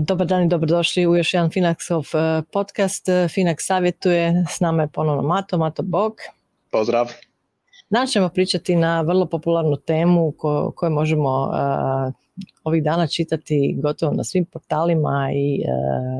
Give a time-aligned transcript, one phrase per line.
[0.00, 3.06] Dobar dan i dobrodošli u još jedan Finaxov e, podcast.
[3.06, 6.16] Finax savjetuje, s nama je ponovno Mato, Mato Bog.
[6.70, 7.12] Pozdrav.
[7.90, 10.32] Danas ćemo pričati na vrlo popularnu temu
[10.74, 12.12] koju možemo e,
[12.64, 15.64] ovih dana čitati gotovo na svim portalima i e,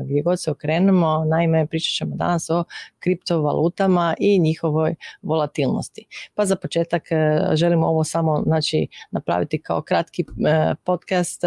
[0.05, 1.25] gdje god se okrenemo.
[1.25, 2.63] Naime, pričat ćemo danas o
[2.99, 6.05] kriptovalutama i njihovoj volatilnosti.
[6.35, 11.43] Pa za početak e, želimo ovo samo znači, napraviti kao kratki e, podcast.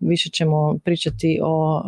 [0.00, 1.82] Više ćemo pričati o,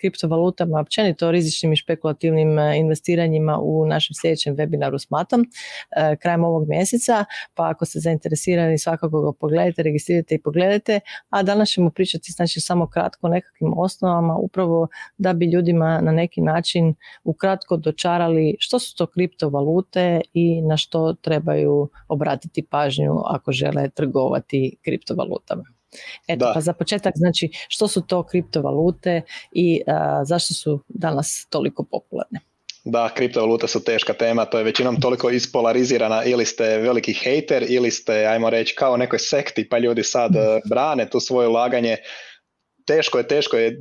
[0.00, 5.46] kriptovalutama, općenito o rizičnim i špekulativnim investiranjima u našem sljedećem webinaru s Matom
[6.22, 7.24] krajem ovog mjeseca.
[7.54, 11.00] Pa ako ste zainteresirani svakako ga pogledajte, registrirajte i pogledajte.
[11.30, 16.12] A danas ćemo pričati znači samo kratko o nekakvim osnovama upravo da bi ljudima na
[16.12, 23.52] neki način ukratko dočarali što su to kriptovalute i na što trebaju obratiti pažnju ako
[23.52, 25.64] žele trgovati kriptovalutama.
[26.28, 29.80] Eto, pa za početak, znači, što su to kriptovalute i
[30.24, 32.40] zašto su danas toliko popularne?
[32.90, 37.90] Da, kriptovalute su teška tema, to je većinom toliko ispolarizirana ili ste veliki hejter ili
[37.90, 41.96] ste, ajmo reći, kao nekoj sekti pa ljudi sad eh, brane tu svoje ulaganje.
[42.86, 43.78] Teško je, teško je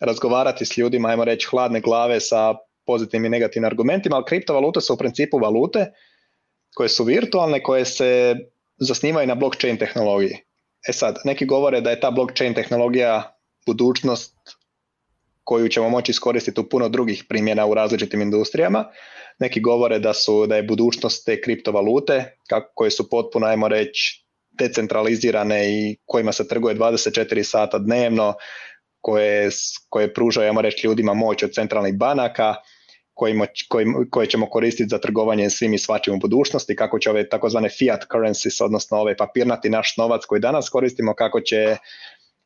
[0.00, 2.54] razgovarati s ljudima, ajmo reći, hladne glave sa
[2.86, 5.86] pozitivnim i negativnim argumentima, ali kriptovalute su u principu valute
[6.74, 8.36] koje su virtualne, koje se
[8.78, 10.36] zasnivaju na blockchain tehnologiji.
[10.88, 14.35] E sad, neki govore da je ta blockchain tehnologija budućnost
[15.46, 18.84] koju ćemo moći iskoristiti u puno drugih primjena u različitim industrijama.
[19.38, 24.26] Neki govore da su da je budućnost te kriptovalute kako, koje su potpuno ajmo reći
[24.58, 28.34] decentralizirane i kojima se trguje 24 sata dnevno,
[29.00, 29.50] koje,
[29.88, 32.54] koje pružaju ajmo reći ljudima moć od centralnih banaka,
[33.14, 33.46] kojima,
[34.10, 38.04] koje ćemo koristiti za trgovanje svim i svačim u budućnosti, kako će ove takozvane fiat
[38.12, 41.76] currencies, odnosno ove papirnati naš novac koji danas koristimo, kako će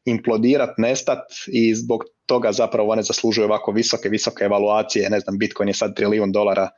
[0.04, 5.68] implodirati, nestat i zbog toga zapravo one zaslužuju ovako visoke, visoke evaluacije, ne znam, Bitcoin
[5.68, 6.68] je sad trilijun dolara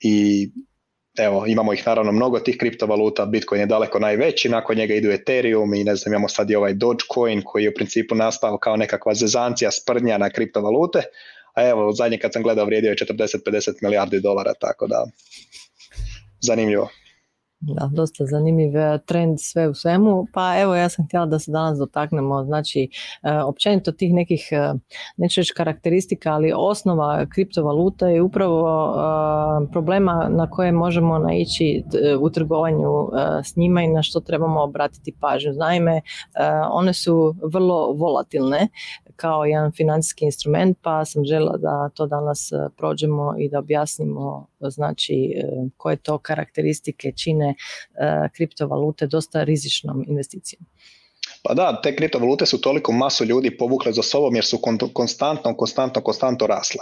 [0.00, 0.48] i
[1.18, 5.74] evo, imamo ih naravno mnogo tih kriptovaluta, Bitcoin je daleko najveći, nakon njega idu Ethereum
[5.74, 9.14] i ne znam, imamo sad i ovaj Dogecoin koji je u principu nastao kao nekakva
[9.14, 11.02] zezancija sprdnja na kriptovalute,
[11.54, 15.06] a evo, zadnje kad sam gledao vrijedio je 40-50 milijardi dolara, tako da
[16.40, 16.88] zanimljivo.
[17.64, 20.26] Da, dosta zanimljiv e, trend sve u svemu.
[20.32, 22.88] Pa evo ja sam htjela da se danas dotaknemo znači
[23.22, 24.72] e, općenito tih nekih e,
[25.16, 28.62] neću reći karakteristika, ali osnova kriptovaluta je upravo
[29.72, 31.84] problema na koje možemo naići
[32.20, 33.08] u trgovanju
[33.44, 35.52] s njima i na što trebamo obratiti pažnju.
[35.52, 36.00] Naime,
[36.70, 38.68] one su vrlo volatilne
[39.16, 45.34] kao jedan financijski instrument, pa sam žela da to danas prođemo i da objasnimo znači
[45.76, 47.54] koje to karakteristike čine
[47.94, 50.64] E, kriptovalute dosta rizičnom investicijom.
[51.42, 54.58] Pa da, te kriptovalute su toliko masu ljudi povukle za sobom jer su
[54.94, 56.80] konstantno, konstantno, konstantno rasle.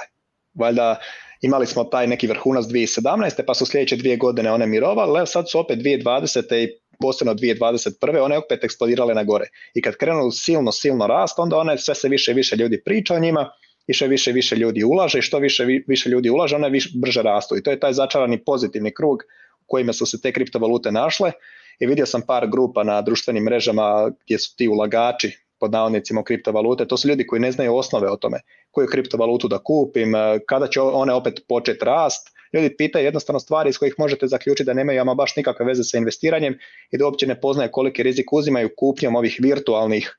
[0.54, 0.96] Valjda
[1.40, 3.42] imali smo taj neki vrhunac 2017.
[3.46, 6.56] pa su sljedeće dvije godine one mirovale, sad su opet 2020.
[6.56, 6.68] i
[7.00, 8.24] posebno 2021.
[8.24, 9.46] one opet eksplodirale na gore.
[9.74, 13.14] I kad krenu silno, silno rast, onda one sve se više i više ljudi priča
[13.14, 13.50] o njima
[13.90, 17.22] i što više više ljudi ulaže i što više više ljudi ulaže, one više, brže
[17.22, 17.56] rastu.
[17.56, 19.22] I to je taj začarani pozitivni krug
[19.66, 21.32] kojima su se te kriptovalute našle
[21.80, 26.86] i vidio sam par grupa na društvenim mrežama gdje su ti ulagači pod navodnicima kriptovalute,
[26.86, 28.40] to su ljudi koji ne znaju osnove o tome,
[28.70, 30.12] koju kriptovalutu da kupim,
[30.46, 34.74] kada će one opet početi rast, ljudi pitaju jednostavno stvari iz kojih možete zaključiti da
[34.74, 36.58] nemaju ama baš nikakve veze sa investiranjem
[36.90, 40.16] i da uopće ne poznaju koliki rizik uzimaju kupnjom ovih virtualnih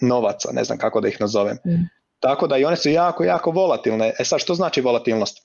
[0.00, 1.56] novaca, ne znam kako da ih nazovem.
[1.66, 1.97] Mm.
[2.20, 4.12] Tako da i one su jako, jako volatilne.
[4.18, 5.38] E sad, što znači volatilnost?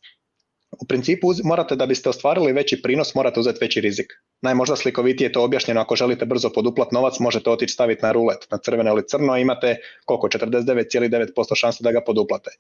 [0.82, 4.14] u principu morate da biste ostvarili veći prinos, morate uzeti veći rizik.
[4.42, 8.48] Najmožda slikovitije je to objašnjeno, ako želite brzo poduplat novac, možete otići staviti na rulet,
[8.52, 12.52] na crveno ili crno, imate koliko, 49,9% šanse da ga poduplate.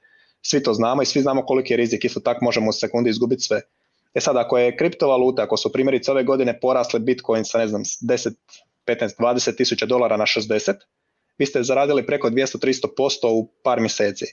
[0.41, 3.41] Svi to znamo i svi znamo koliki je rizik, isto tako možemo u sekundi izgubiti
[3.41, 3.61] sve.
[4.13, 7.83] E sad, ako je kriptovaluta, ako su primjerice ove godine porasle Bitcoin sa ne znam
[7.83, 8.33] 10,
[8.87, 10.73] 15, 20 tisuća dolara na 60,
[11.37, 14.25] vi ste zaradili preko 200-300% u par mjeseci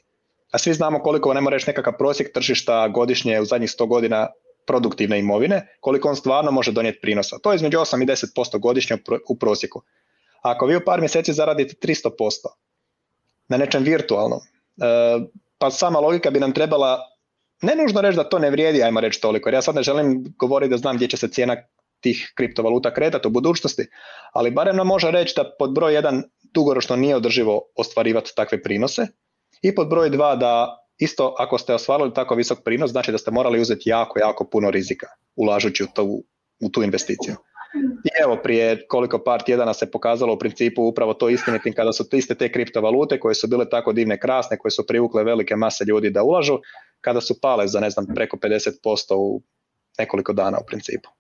[0.51, 4.29] a svi znamo koliko ne reći nekakav prosjek tržišta godišnje u zadnjih 100 godina
[4.67, 7.39] produktivne imovine, koliko on stvarno može donijeti prinosa.
[7.39, 8.97] To je između 8 i 10% godišnje
[9.29, 9.83] u prosjeku.
[10.43, 12.11] A ako vi u par mjeseci zaradite 300%
[13.49, 14.85] na nečem virtualnom, e,
[15.59, 17.01] pa sama logika bi nam trebala
[17.63, 20.35] ne nužno reći da to ne vrijedi, ajmo reći toliko, jer ja sad ne želim
[20.39, 21.57] govoriti da znam gdje će se cijena
[22.01, 23.87] tih kriptovaluta kretati u budućnosti,
[24.33, 26.23] ali barem nam može reći da pod broj jedan
[26.55, 29.07] dugoročno nije održivo ostvarivati takve prinose
[29.63, 33.31] I pod broj dva da isto ako ste ostvarili tako visok prinos, znači da ste
[33.31, 35.07] morali uzeti jako, jako puno rizika
[35.37, 36.25] ulažući u tu,
[36.61, 37.35] u tu investiciju.
[38.05, 42.05] I evo prije koliko par tjedana se pokazalo u principu upravo to istinitim kada su
[42.13, 46.11] iste te kriptovalute koje su bile tako divne, krasne, koje su privukle velike mase ljudi
[46.11, 46.59] da ulažu,
[47.01, 49.43] kada su pale za ne znam preko 50% u
[49.99, 51.11] nekoliko dana u principu.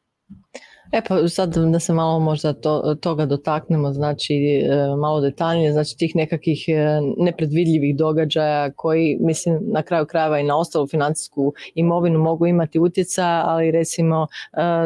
[0.93, 5.97] E pa sad da se malo možda to, toga dotaknemo, znači e, malo detaljnije, znači
[5.97, 12.19] tih nekakvih e, nepredvidljivih događaja koji mislim na kraju krajeva i na ostalu financijsku imovinu
[12.19, 14.27] mogu imati utjeca, ali recimo e,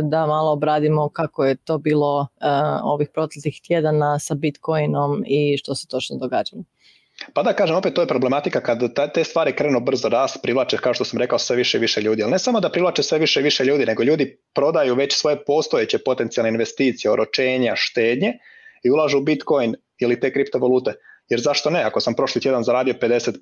[0.02, 2.26] da malo obradimo kako je to bilo
[2.82, 6.62] ovih proteklih tjedana sa Bitcoinom i što se točno događalo.
[7.32, 8.80] Pa da kažem, opet to je problematika kad
[9.14, 12.22] te stvari krenu brzo rast, privlače, kao što sam rekao, sve više i više ljudi.
[12.22, 15.44] Ali ne samo da privlače sve više i više ljudi, nego ljudi prodaju već svoje
[15.44, 18.32] postojeće potencijalne investicije, oročenja, štednje
[18.84, 20.94] i ulažu u Bitcoin ili te kriptovalute.
[21.28, 21.82] Jer zašto ne?
[21.82, 23.32] Ako sam prošli tjedan zaradio 50%,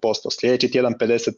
[0.40, 1.32] sljedeći tjedan 50%,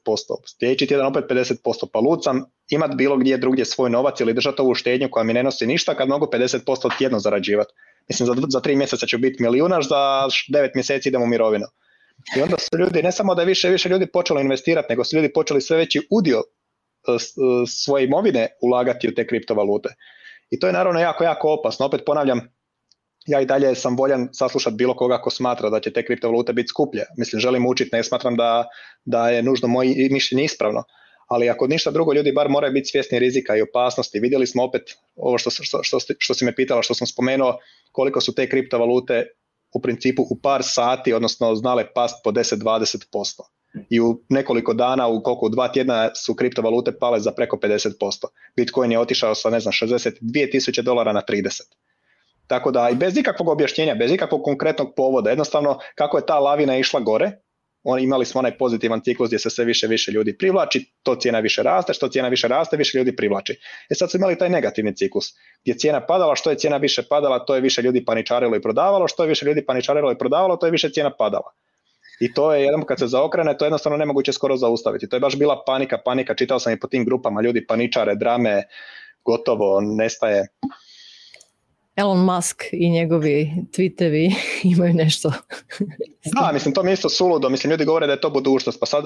[0.59, 4.63] sljedeći tjedan opet 50%, pa lud sam imat bilo gdje drugdje svoj novac ili držati
[4.63, 7.73] ovu štednju koja mi ne nosi ništa kad mogu 50% tjedno zarađivati.
[8.09, 11.67] Mislim, za, za tri mjeseca ću biti milijunaš, za devet mjeseci idem u mirovinu.
[12.37, 15.17] I onda su ljudi, ne samo da je više više ljudi počelo investirati, nego su
[15.17, 17.17] ljudi počeli sve veći udio e, e,
[17.67, 19.89] svoje imovine ulagati u te kriptovalute.
[20.51, 21.87] I to je naravno jako, jako opasno.
[21.87, 22.41] Opet ponavljam,
[23.27, 26.69] ja i dalje sam voljan saslušati bilo koga ko smatra da će te kriptovalute biti
[26.69, 27.05] skuplje.
[27.19, 28.69] Mislim, želim učiti, ne smatram da,
[29.05, 30.85] da je nužno moje mišljenje ispravno.
[31.29, 34.21] Ali ako ništa drugo, ljudi bar moraju biti svjesni rizika i opasnosti.
[34.21, 34.83] Vidjeli smo opet
[35.17, 37.59] ovo što, što, što, što si me pitala, što sam spomenuo,
[37.93, 39.27] koliko su te kriptovalute
[39.75, 43.41] u principu u par sati, odnosno znale past po 10-20%.
[43.91, 47.91] I u nekoliko dana, u koliko u dva tjedna su kriptovalute pale za preko 50%.
[48.57, 51.61] Bitcoin je otišao sa ne znam 62 tisuće dolara na 30.
[52.47, 56.77] Tako da i bez ikakvog objašnjenja, bez ikakvog konkretnog povoda, jednostavno kako je ta lavina
[56.77, 57.33] išla gore,
[57.85, 61.41] on, imali smo onaj pozitivan ciklus gdje se sve više više ljudi privlači, to cijena
[61.41, 63.53] više raste, što cijena više raste, više ljudi privlači.
[63.91, 65.25] E sad su imali taj negativni ciklus,
[65.63, 69.09] gdje cijena padala, što je cijena više padala, to je više ljudi paničarilo i prodavalo,
[69.09, 71.53] što je više ljudi paničarilo i prodavalo, to je više cijena padala.
[72.21, 75.09] I to je jednom kad se zaokrene, to je jednostavno nemoguće skoro zaustaviti.
[75.09, 78.63] To je baš bila panika, panika, čitao sam i po tim grupama, ljudi paničare, drame,
[79.25, 80.47] gotovo, nestaje.
[81.97, 84.35] Elon Musk i njegovi tweetevi
[84.75, 85.33] imaju nešto.
[86.41, 87.49] da, mislim, to mi isto suludo.
[87.49, 89.05] Mislim, ljudi govore da je to budućnost, pa sad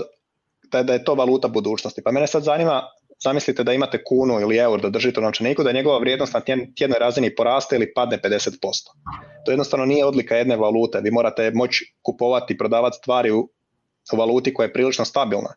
[0.63, 2.03] da, da je to valuta budućnosti.
[2.05, 2.83] Pa mene sad zanima,
[3.25, 6.41] zamislite da imate kunu ili eur da držite u novčaniku, da je njegova vrijednost na
[6.77, 8.59] tjednoj razini poraste ili padne 50%.
[9.45, 11.01] To jednostavno nije odlika jedne valute.
[11.01, 13.49] Vi morate moći kupovati i prodavati stvari u,
[14.13, 15.55] u valuti koja je prilično stabilna,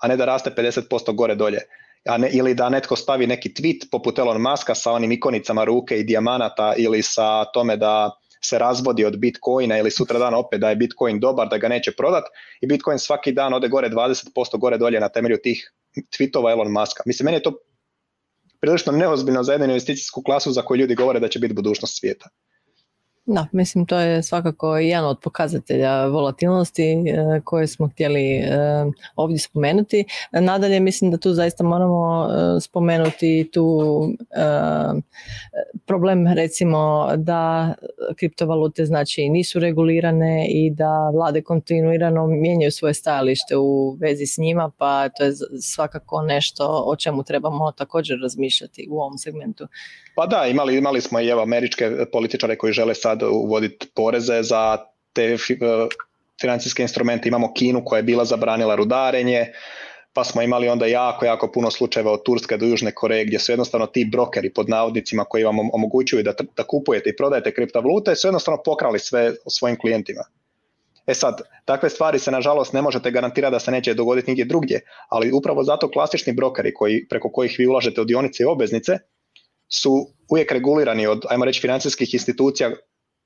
[0.00, 1.60] a ne da raste 50% gore dolje
[2.08, 5.98] a ne, ili da netko stavi neki tweet poput Elon Muska sa onim ikonicama ruke
[5.98, 8.10] i dijamanata ili sa tome da
[8.44, 11.92] se razvodi od Bitcoina ili sutra dan opet da je Bitcoin dobar, da ga neće
[11.96, 12.24] prodat
[12.60, 17.02] i Bitcoin svaki dan ode gore 20% gore dolje na temelju tih tweetova Elon Muska.
[17.06, 17.52] Mislim, meni je to
[18.60, 22.28] prilično neozbiljno za jednu investicijsku klasu za koju ljudi govore da će biti budućnost svijeta.
[23.26, 28.50] Da, mislim to je svakako jedan od pokazatelja volatilnosti e, koje smo htjeli e,
[29.16, 30.04] ovdje spomenuti.
[30.32, 33.80] Nadalje mislim da tu zaista moramo e, spomenuti tu
[35.86, 37.74] problem recimo da
[38.16, 44.70] kriptovalute znači nisu regulirane i da vlade kontinuirano mijenjaju svoje stajalište u vezi s njima
[44.78, 45.32] pa to je
[45.74, 49.66] svakako nešto o čemu trebamo također razmišljati u ovom segmentu.
[50.16, 54.78] Pa da, imali, imali smo i evo američke političare koji žele sad uvoditi poreze za
[55.12, 55.36] te e,
[56.40, 57.28] financijske instrumente.
[57.28, 59.46] Imamo Kinu koja je bila zabranila rudarenje,
[60.12, 63.52] pa smo imali onda jako, jako puno slučajeva od Turske do Južne Koreje gdje su
[63.52, 68.26] jednostavno ti brokeri pod navodnicima koji vam omogućuju da, da kupujete i prodajete kriptovalute su
[68.26, 70.24] jednostavno pokrali sve svojim klijentima.
[71.06, 74.80] E sad, takve stvari se nažalost ne možete garantirati da se neće dogoditi nigdje drugdje,
[75.08, 78.98] ali upravo zato klasični brokeri koji, preko kojih vi ulažete u dionice i obveznice
[79.68, 82.70] su uvijek regulirani od, ajmo reći, financijskih institucija,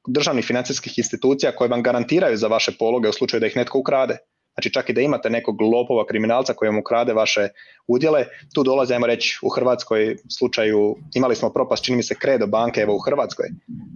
[0.07, 4.17] državnih financijskih institucija koje vam garantiraju za vaše pologe u slučaju da ih netko ukrade.
[4.55, 7.49] Znači čak i da imate nekog lopova kriminalca koji vam ukrade vaše
[7.89, 8.25] udjele,
[8.55, 12.81] tu dolaze, ajmo reći, u Hrvatskoj slučaju, imali smo propast, čini mi se, kredo banke
[12.81, 13.47] evo u Hrvatskoj,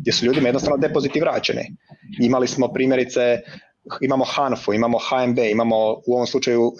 [0.00, 1.62] gdje su ljudima jednostavno depoziti vraćeni.
[2.20, 3.40] Imali smo primjerice
[4.00, 6.72] imamo HANFU, imamo HMB, imamo u ovom slučaju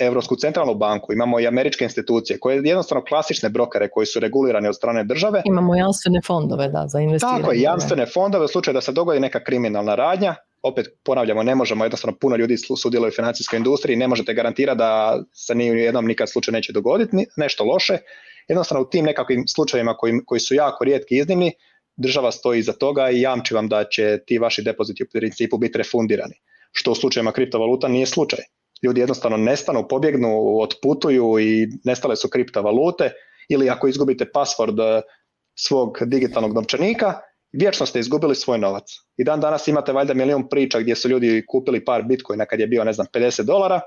[0.00, 4.76] Europsku centralnu banku, imamo i američke institucije koje jednostavno klasične brokere koji su regulirani od
[4.76, 5.42] strane države.
[5.44, 7.40] Imamo jamstvene fondove da, za investiranje.
[7.40, 11.54] Tako je, jamstvene fondove u slučaju da se dogodi neka kriminalna radnja, opet ponavljamo, ne
[11.54, 15.74] možemo, jednostavno puno ljudi sudjeluje u financijskoj industriji, ne možete garantirati da se ni u
[15.74, 17.98] jednom nikad slučaju neće dogoditi nešto loše.
[18.48, 21.52] Jednostavno u tim nekakvim slučajevima koji, koji su jako rijetki iznimni,
[21.96, 25.78] država stoji iza toga i jamči vam da će ti vaši depoziti u principu biti
[25.78, 26.34] refundirani.
[26.72, 28.38] što u slučajima kriptovaluta nije slučaj.
[28.82, 33.12] Ljudi jednostavno nestanu, pobjegnu, otputuju i nestale su kriptovalute
[33.48, 35.02] ili ako izgubite password eh,
[35.54, 37.14] svog digitalnog novčanika,
[37.52, 38.84] vječno ste izgubili svoj novac.
[39.16, 42.66] I dan danas imate valjda milijun priča gdje su ljudi kupili par bitcoina kad je
[42.66, 43.80] bio, ne znam, 50 dolara,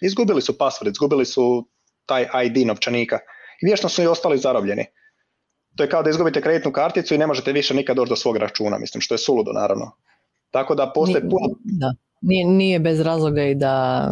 [0.00, 1.68] izgubili su password, izgubili su
[2.06, 3.18] taj ID novčanika
[3.62, 4.84] i vječno su i ostali zarobljeni.
[5.78, 8.36] To je kao da izgubite kreditnu karticu i ne možete više nikad doći do svog
[8.36, 9.90] računa, mislim, što je suludo naravno.
[10.50, 11.48] Tako da postoje puno...
[11.64, 11.94] Da.
[12.20, 14.06] Nije, nije bez razloga i da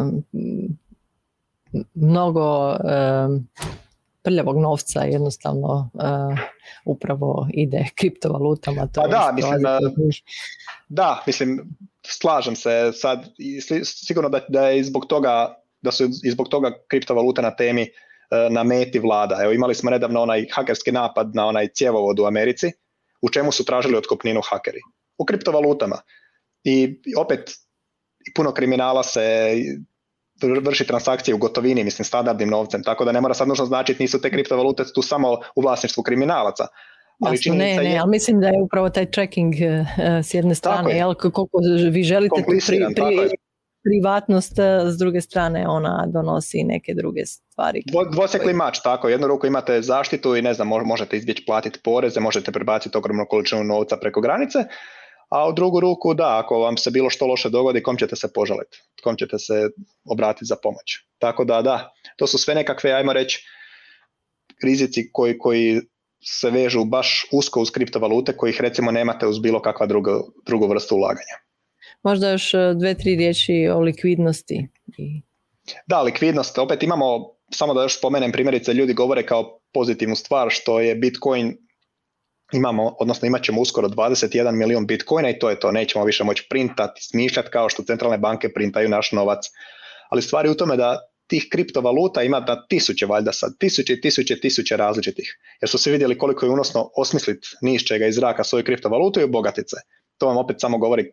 [1.93, 2.75] mnogo
[4.23, 6.39] prljavog novca jednostavno uh,
[6.85, 8.87] upravo ide kriptovalutama.
[8.87, 9.63] To pa da, mislim,
[10.89, 13.25] da, mislim, slažem se sad,
[13.83, 17.81] sigurno da, da je i zbog toga da su i zbog toga kriptovalute na temi
[17.81, 17.87] e,
[18.49, 19.39] na meti vlada.
[19.43, 22.71] Evo imali smo nedavno onaj hakerski napad na onaj cjevovod u Americi,
[23.21, 24.79] u čemu su tražili otkupninu hakeri?
[25.17, 26.01] U kriptovalutama.
[26.63, 27.51] I opet
[28.35, 29.55] puno kriminala se
[30.61, 34.21] vrši transakcije u gotovini, mislim standardnim novcem, tako da ne mora sad nužno značiti nisu
[34.21, 36.67] te kriptovalute tu samo u vlasništvu kriminalaca.
[37.25, 39.87] Ali Jasno, ne, ne, ali mislim da je upravo taj tracking uh,
[40.23, 41.49] s jedne strane, jel, koliko
[41.91, 43.37] vi želite pri, pri,
[43.87, 44.53] privatnost,
[44.85, 47.83] s druge strane ona donosi neke druge stvari.
[48.11, 52.51] Dvosekli mač, tako, jednu ruku imate zaštitu i ne znam, možete izbjeći platiti poreze, možete
[52.51, 54.59] prebaciti ogromnu količinu novca preko granice,
[55.29, 58.33] a u drugu ruku da, ako vam se bilo što loše dogodi, kom ćete se
[58.33, 59.69] požaliti, kom ćete se
[60.05, 60.97] obratiti za pomoć.
[61.19, 63.43] Tako da da, to su sve nekakve, ajmo reći,
[64.63, 65.81] rizici koji, koji
[66.23, 70.95] se vežu baš usko uz kriptovalute kojih recimo nemate uz bilo kakva druga, drugu vrstu
[70.95, 71.37] ulaganja.
[72.03, 74.67] Možda još e, dve, tri riječi o likvidnosti.
[75.87, 76.57] Da, likvidnost.
[76.57, 77.05] Opet imamo,
[77.53, 81.57] samo da još spomenem primjerice, ljudi govore kao pozitivnu stvar što je Bitcoin
[82.53, 86.47] imamo, odnosno imat ćemo uskoro 21 milijun bitcoina i to je to, nećemo više moći
[86.49, 89.45] printati, smišljati kao što centralne banke printaju naš novac.
[90.09, 94.39] Ali stvari u tome da tih kriptovaluta ima da tisuće valjda sad, tisuće i tisuće
[94.39, 95.37] tisuće različitih.
[95.61, 99.23] Jer su svi vidjeli koliko je unosno osmisliti niš čega iz zraka svoju kriptovalutu i
[99.23, 99.75] obogatice.
[100.17, 101.11] To vam opet samo govori,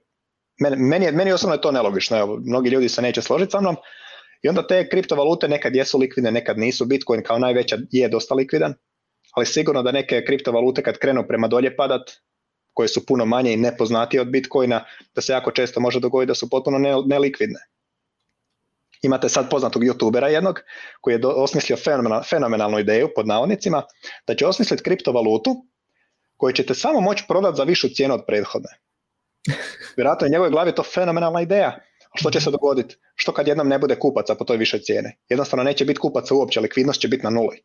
[0.61, 3.76] meni, meni, osobno je to nelogično, evo, mnogi ljudi se neće složiti sa mnom,
[4.42, 6.84] i onda te kriptovalute nekad jesu likvidne, nekad nisu.
[6.84, 8.75] Bitcoin kao najveća je dosta likvidan,
[9.34, 12.11] ali sigurno da neke kriptovalute kad krenu prema dolje padat,
[12.75, 14.84] koje su puno manje i nepoznatije od Bitcoina,
[15.14, 17.61] da se jako često može dogoditi da su potpuno nelikvidne.
[19.02, 20.61] Imate sad poznatog youtubera jednog
[21.00, 21.76] koji je osmislio
[22.30, 23.82] fenomenalnu ideju pod navodnicima
[24.26, 25.54] da će osmisliti kriptovalutu
[26.37, 28.70] koju ćete samo moći prodati za višu cijenu od prethodne.
[29.96, 31.78] Vjerojatno je njegove glavi to fenomenalna ideja.
[32.14, 32.96] Što će se dogoditi?
[33.14, 35.08] Što kad jednom ne bude kupaca po toj višoj cijeni?
[35.28, 37.64] Jednostavno neće biti kupaca uopće, likvidnost će biti na nuli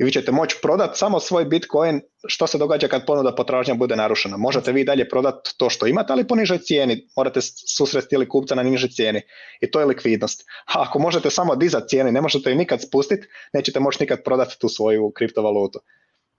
[0.00, 3.96] i vi ćete moći prodati samo svoj Bitcoin, što se događa kad ponuda potražnja bude
[3.96, 4.36] narušena.
[4.36, 7.08] Možete vi dalje prodati to što imate, ali po nižoj cijeni.
[7.16, 7.40] Morate
[7.76, 9.22] susresti ili kupca na nižoj cijeni.
[9.60, 10.44] I to je likvidnost.
[10.74, 14.58] A ako možete samo dizati cijeni, ne možete ju nikad spustiti, nećete moći nikad prodati
[14.58, 15.80] tu svoju kriptovalutu.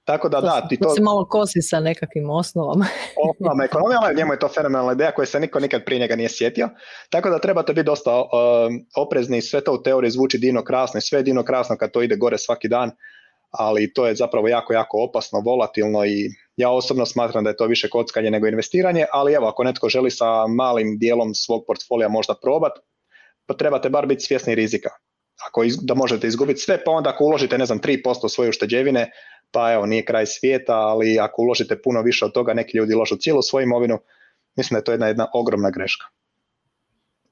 [0.03, 0.89] Tako da, da, ti to...
[0.89, 2.85] se malo kosi sa nekakvim osnovama.
[3.29, 6.29] osnovama ekonomije, ali njemu je to fenomenalna ideja koja se niko nikad prije njega nije
[6.29, 6.69] sjetio.
[7.09, 8.27] Tako da trebate biti dosta uh,
[8.97, 12.01] oprezni, sve to u teoriji zvuči dino krasno i sve je dino krasno kad to
[12.01, 12.91] ide gore svaki dan,
[13.51, 17.65] ali to je zapravo jako, jako opasno, volatilno i ja osobno smatram da je to
[17.65, 22.35] više kockanje nego investiranje, ali evo, ako netko želi sa malim dijelom svog portfolija možda
[22.41, 22.71] probat,
[23.47, 24.89] pa trebate bar biti svjesni rizika.
[25.47, 29.11] Ako da možete izgubiti sve, pa onda ako uložite, ne znam, 3% svoje ušteđevine,
[29.51, 33.15] pa evo, nije kraj svijeta, ali ako uložite puno više od toga, neki ljudi uložu
[33.15, 33.99] cijelu svoju imovinu,
[34.55, 36.05] mislim da je to jedna, jedna ogromna greška.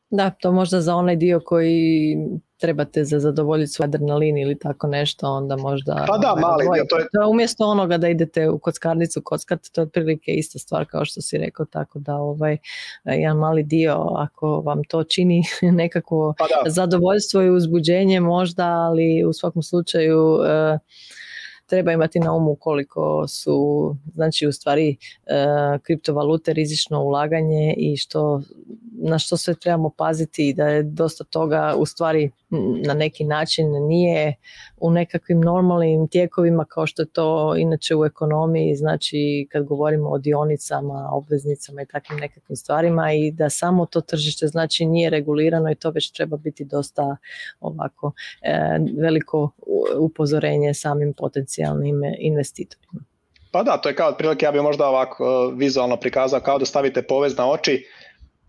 [0.09, 2.17] Da, to možda za onaj dio koji
[2.59, 6.05] trebate za zadovoljiti svoj adrenalin ili tako nešto, onda možda...
[6.07, 7.27] Pa da, mali dio, to je...
[7.29, 11.37] Umjesto onoga da idete u kockarnicu kockat, to je otprilike ista stvar kao što si
[11.37, 12.57] rekao, tako da ovaj,
[13.05, 15.43] jedan mali dio, ako vam to čini
[15.81, 20.39] nekako pa zadovoljstvo i uzbuđenje možda, ali u svakom slučaju...
[20.45, 20.79] Eh,
[21.69, 24.97] treba imati na umu koliko su znači u stvari e,
[25.83, 28.41] kriptovalute rizično ulaganje i što
[29.01, 32.31] na što sve trebamo paziti da je dosta toga u stvari
[32.85, 34.35] na neki način nije
[34.77, 40.17] u nekakvim normalnim tijekovima kao što je to inače u ekonomiji, znači kad govorimo o
[40.17, 45.75] dionicama, obveznicama i takvim nekakvim stvarima i da samo to tržište znači nije regulirano i
[45.75, 47.17] to već treba biti dosta
[47.59, 48.11] ovako
[48.41, 49.51] e, veliko
[49.99, 51.58] upozorenje samim potencijalnim
[52.19, 53.01] investitorima.
[53.51, 56.65] Pa da, to je kao otprilike, ja bih možda ovako e, vizualno prikazao kao da
[56.65, 57.85] stavite povez na oči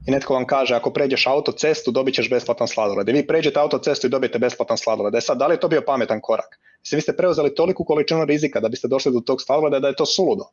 [0.06, 3.08] i netko vam kaže ako pređeš autocestu dobit ćeš besplatan sladoled.
[3.08, 5.14] I vi pređete autocestu i dobijete besplatan sladoled.
[5.14, 6.58] E sad, da li je to bio pametan korak?
[6.80, 9.96] Mislim, vi ste preuzeli toliku količinu rizika da biste došli do tog sladoleda da je
[9.96, 10.44] to suludo.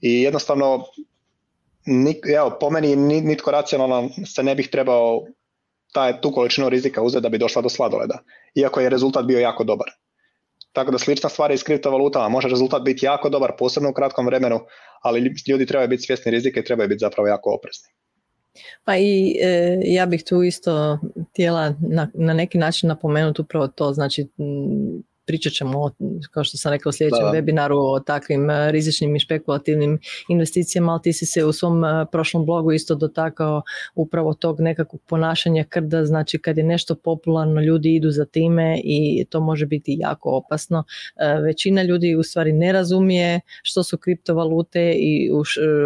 [0.00, 0.84] I jednostavno
[2.36, 5.22] evo, po meni nitko racionalno se ne bih trebao
[5.92, 8.18] taj, tu količinu rizika uzeti da bi došla do sladoleda,
[8.54, 9.88] iako je rezultat bio jako dobar.
[10.78, 13.92] Tako da slična stvar je i s kriptovalutama, može rezultat biti jako dobar, posebno u
[13.92, 14.60] kratkom vremenu,
[15.02, 17.88] ali ljudi trebaju biti svjesni rizika i trebaju biti zapravo jako oprezni.
[18.84, 20.98] Pa i e, ja bih tu isto
[21.30, 24.26] htjela na, na neki način napomenuti upravo to, znači
[25.28, 25.90] pričat ćemo,
[26.30, 27.38] kao što sam rekla u sljedećem da.
[27.38, 32.06] webinaru, o takvim e, rizičnim i špekulativnim investicijama, ali ti si se u svom e,
[32.12, 33.62] prošlom blogu isto dotakao
[33.94, 39.24] upravo tog nekakvog ponašanja krda, znači kad je nešto popularno, ljudi idu za time i
[39.30, 40.84] to može biti jako opasno.
[41.16, 45.30] E, većina ljudi u stvari ne razumije što su kriptovalute i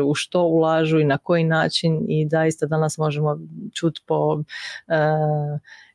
[0.04, 3.38] u što ulažu i na koji način i da danas možemo
[3.75, 4.42] čuti po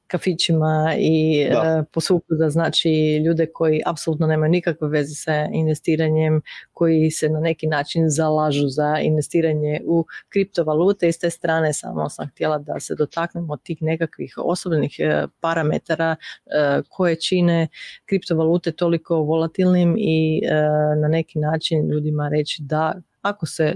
[0.08, 1.86] kafićima i da.
[2.10, 6.42] E, da znači ljude koji apsolutno nemaju nikakve veze sa investiranjem,
[6.74, 12.10] koji se na neki način zalažu za investiranje u kriptovalute i s te strane samo
[12.10, 17.68] sam htjela da se dotaknemo tih nekakvih osobnih e, parametara e, koje čine
[18.06, 20.42] kriptovalute toliko volatilnim i
[21.02, 23.76] na neki način ljudima reći da ako se e,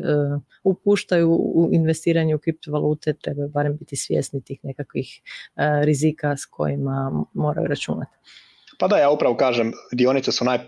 [0.63, 5.21] upuštaju u investiranje u kriptovalute, trebaju barem biti svjesni tih nekakvih
[5.55, 8.11] e, rizika s kojima moraju računati.
[8.79, 10.59] Pa da, ja upravo kažem, dionice su naj,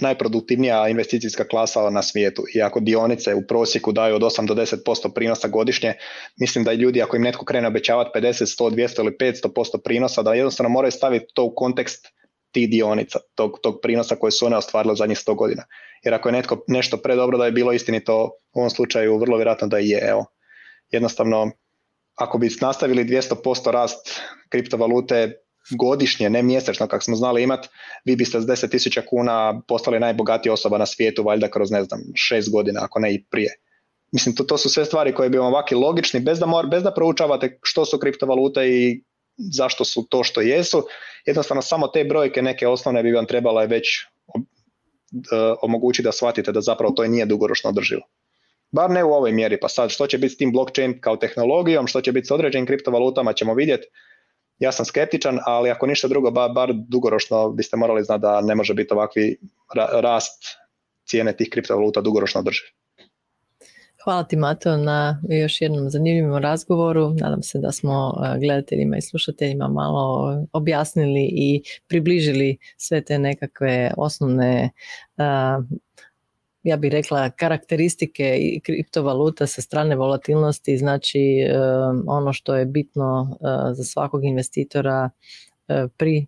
[0.00, 5.14] najproduktivnija investicijska klasa na svijetu i ako dionice u prosjeku daju od 8 do 10%
[5.14, 5.94] prinosa godišnje,
[6.40, 10.22] mislim da i ljudi ako im netko krene obećavati 50, 100, 200 ili 500% prinosa,
[10.22, 12.06] da jednostavno moraju staviti to u kontekst
[12.54, 15.64] tih dionica, tog, tog prinosa koje su one ostvarile zadnjih 100 godina.
[16.04, 19.68] Jer ako je netko nešto predobro da je bilo istinito, u ovom slučaju vrlo vjerojatno
[19.68, 20.00] da je.
[20.08, 20.26] Evo.
[20.90, 21.50] Jednostavno,
[22.14, 25.32] ako bi nastavili 200% rast kriptovalute
[25.70, 27.68] godišnje, ne mjesečno kako smo znali imati,
[28.04, 32.50] vi biste s 10.000 kuna postali najbogatija osoba na svijetu, valjda kroz ne znam, šest
[32.52, 33.54] godina, ako ne i prije.
[34.12, 36.82] Mislim, to, to su sve stvari koje bi vam ovakvi logični, bez da, mor, bez
[36.82, 39.02] da proučavate što su kriptovalute i
[39.36, 40.86] zašto su to što jesu.
[41.26, 43.86] Jednostavno samo te brojke neke osnovne bi vam trebale već
[45.62, 48.02] omogućiti da shvatite da zapravo to nije dugoročno održivo.
[48.70, 51.86] Bar ne u ovoj mjeri, pa sad što će biti s tim blockchain kao tehnologijom,
[51.86, 53.86] što će biti s određenim kriptovalutama ćemo vidjeti.
[54.58, 58.54] Ja sam skeptičan, ali ako ništa drugo, bar, bar dugoročno biste morali znati da ne
[58.54, 59.36] može biti ovakvi
[59.92, 60.42] rast
[61.06, 62.64] cijene tih kriptovaluta dugoročno održiv.
[64.04, 67.14] Hvala ti Mato na još jednom zanimljivom razgovoru.
[67.20, 73.92] Nadam se da smo e, gledateljima i slušateljima malo objasnili i približili sve te nekakve
[73.96, 74.70] osnovne
[75.16, 75.22] e,
[76.62, 81.58] ja bih rekla karakteristike i kriptovaluta sa strane volatilnosti, znači e,
[82.06, 83.38] ono što je bitno
[83.72, 85.10] za svakog investitora
[85.96, 86.26] pri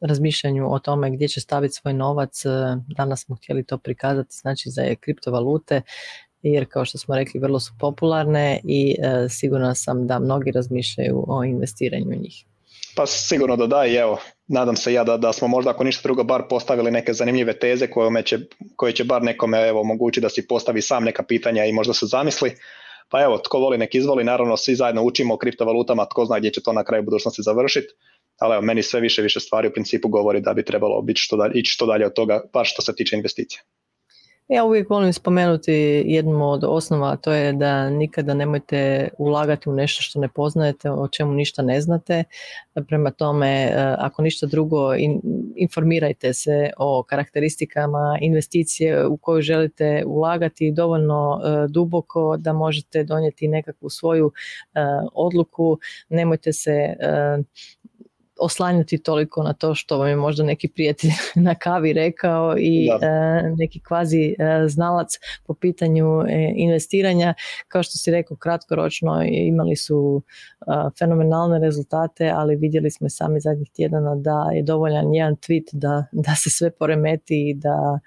[0.00, 2.42] razmišljanju o tome gdje će staviti svoj novac,
[2.96, 5.82] danas smo htjeli to prikazati, znači za kriptovalute
[6.52, 11.24] jer kao što smo rekli vrlo su popularne i e, sigurna sam da mnogi razmišljaju
[11.28, 12.44] o investiranju u njih.
[12.96, 16.02] Pa sigurno da da i evo, nadam se ja da, da smo možda ako ništa
[16.02, 18.38] drugo bar postavili neke zanimljive teze koje će,
[18.76, 22.06] koje će bar nekome evo, omogućiti da si postavi sam neka pitanja i možda se
[22.06, 22.52] zamisli.
[23.08, 26.50] Pa evo, tko voli nek izvoli, naravno svi zajedno učimo o kriptovalutama, tko zna gdje
[26.50, 27.94] će to na kraju budućnosti završiti,
[28.38, 31.36] ali evo, meni sve više više stvari u principu govori da bi trebalo biti što
[31.36, 33.62] dalje, ići što dalje od toga, baš što se tiče investicija.
[34.48, 35.72] Ja uvijek volim spomenuti
[36.06, 40.90] jednu od osnova, a to je da nikada nemojte ulagati u nešto što ne poznajete,
[40.90, 42.24] o čemu ništa ne znate.
[42.88, 44.94] Prema tome, e, ako ništa drugo,
[45.56, 53.48] informirajte se o karakteristikama investicije u koju želite ulagati dovoljno e, duboko da možete donijeti
[53.48, 54.32] nekakvu svoju
[54.74, 54.80] e,
[55.12, 55.78] odluku.
[56.08, 56.96] Nemojte se
[58.40, 61.10] oslanjati toliko na to što vam je možda neki prijatelj
[61.46, 62.98] na kavi rekao i e,
[63.56, 67.34] neki kvazi e, znalac po pitanju e, investiranja.
[67.68, 70.22] Kao što si rekao, kratkoročno imali su
[70.98, 76.34] fenomenalne rezultate, ali vidjeli smo sami zadnjih tjedana da je dovoljan jedan tweet da, da
[76.34, 77.98] se sve poremeti i da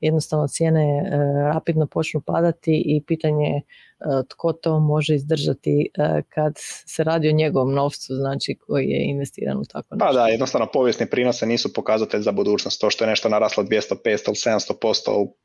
[0.00, 1.10] jednostavno cijene
[1.52, 3.62] rapidno počnu padati i pitanje
[3.93, 3.93] E,
[4.28, 6.52] tko to može izdržati e, kad
[6.86, 10.06] se radi o njegovom novcu, znači koji je investiran u tako nešto.
[10.06, 12.80] Pa da, jednostavno povijesni prinose nisu pokazatelj za budućnost.
[12.80, 15.36] To što je nešto naraslo 200, 500 ili 700% u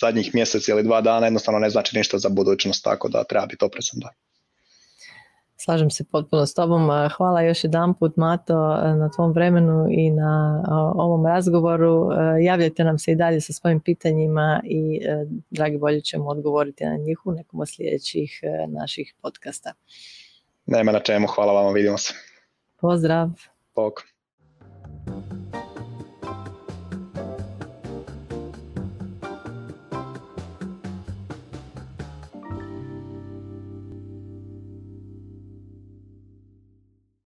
[0.00, 3.64] zadnjih mjesec ili dva dana jednostavno ne znači ništa za budućnost, tako da treba biti
[3.64, 4.27] oprezan da.
[5.60, 6.88] Slažem se potpuno s tobom.
[7.16, 8.54] Hvala još jedan put Mato
[8.98, 12.08] na tvom vremenu i na ovom razgovoru.
[12.42, 16.96] Javljajte nam se i dalje sa svojim pitanjima i e, dragi bolje ćemo odgovoriti na
[16.96, 19.72] njih u nekom od sljedećih e, naših podcasta.
[20.66, 22.14] Nema na čemu, hvala vam, vidimo se.
[22.80, 23.28] Pozdrav.
[23.74, 24.17] Bog.